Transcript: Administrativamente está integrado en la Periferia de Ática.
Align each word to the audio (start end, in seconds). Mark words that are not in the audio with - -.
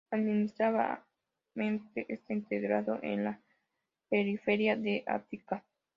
Administrativamente 0.09 2.07
está 2.11 2.33
integrado 2.33 2.97
en 3.03 3.23
la 3.23 3.39
Periferia 4.09 4.75
de 4.75 5.03
Ática. 5.05 5.63